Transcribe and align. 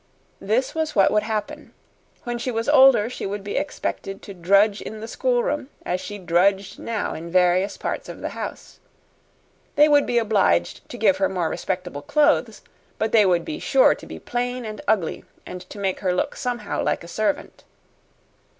This 0.39 0.73
was 0.73 0.95
what 0.95 1.11
would 1.11 1.21
happen: 1.21 1.75
when 2.23 2.39
she 2.39 2.49
was 2.49 2.67
older 2.67 3.07
she 3.07 3.27
would 3.27 3.43
be 3.43 3.55
expected 3.55 4.23
to 4.23 4.33
drudge 4.33 4.81
in 4.81 4.99
the 4.99 5.07
schoolroom 5.07 5.69
as 5.85 6.01
she 6.01 6.17
drudged 6.17 6.79
now 6.79 7.13
in 7.13 7.29
various 7.29 7.77
parts 7.77 8.09
of 8.09 8.19
the 8.19 8.29
house; 8.29 8.79
they 9.75 9.87
would 9.87 10.07
be 10.07 10.17
obliged 10.17 10.89
to 10.89 10.97
give 10.97 11.17
her 11.17 11.29
more 11.29 11.49
respectable 11.49 12.01
clothes, 12.01 12.63
but 12.97 13.11
they 13.11 13.27
would 13.27 13.45
be 13.45 13.59
sure 13.59 13.93
to 13.93 14.07
be 14.07 14.17
plain 14.17 14.65
and 14.65 14.81
ugly 14.87 15.23
and 15.45 15.61
to 15.69 15.77
make 15.77 15.99
her 15.99 16.15
look 16.15 16.35
somehow 16.35 16.81
like 16.81 17.03
a 17.03 17.07
servant. 17.07 17.63